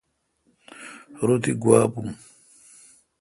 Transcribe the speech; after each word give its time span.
رو 1.25 1.35
تی 1.43 1.51
گوا 1.61 1.79
بون۔ 1.93 2.07